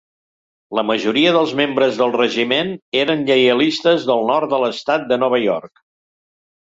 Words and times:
La 0.77 0.83
majoria 0.91 1.33
dels 1.35 1.51
membres 1.59 1.99
del 1.99 2.15
regiment 2.15 2.73
eren 3.03 3.21
lleialistes 3.29 4.09
del 4.11 4.27
nord 4.31 4.55
de 4.55 4.61
l'estat 4.65 5.07
de 5.13 5.21
Nova 5.27 5.45
York. 5.45 5.87